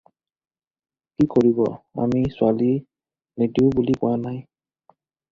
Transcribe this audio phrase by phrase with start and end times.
[1.17, 1.59] কি কৰিব!
[2.05, 2.69] আমি ছোৱালী
[3.43, 4.41] নিদিওঁ বুলি কোৱা নাই।